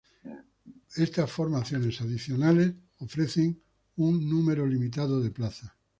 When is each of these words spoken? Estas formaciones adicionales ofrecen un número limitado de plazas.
Estas 0.97 1.31
formaciones 1.31 2.01
adicionales 2.01 2.73
ofrecen 2.97 3.61
un 3.97 4.27
número 4.27 4.65
limitado 4.65 5.21
de 5.21 5.29
plazas. 5.29 5.73